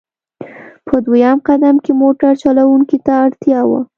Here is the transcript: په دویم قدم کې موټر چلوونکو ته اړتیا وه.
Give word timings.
په 0.87 0.95
دویم 1.05 1.37
قدم 1.47 1.75
کې 1.83 1.91
موټر 2.01 2.33
چلوونکو 2.43 2.97
ته 3.05 3.13
اړتیا 3.25 3.59
وه. 3.69 3.79